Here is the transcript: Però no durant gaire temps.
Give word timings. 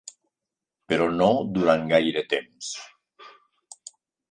Però 0.93 1.09
no 1.17 1.27
durant 1.59 1.85
gaire 1.93 2.25
temps. 2.33 2.73